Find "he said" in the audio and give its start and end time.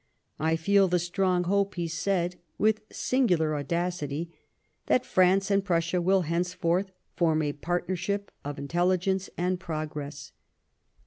1.75-2.37